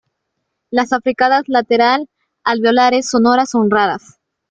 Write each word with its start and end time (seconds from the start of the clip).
Las 0.71 0.93
africadas 0.93 1.43
lateral-alveolares 1.47 3.07
sonoras 3.07 3.51
son 3.51 3.69
raras. 3.69 4.17